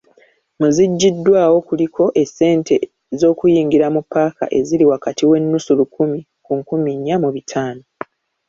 [0.59, 2.75] Mu ziggiddwawo, kuliko; essente
[3.19, 7.83] z'okuyingira mu paaka eziri wakati w'ennusu lukumi ku nkumi nnya mu bitaano.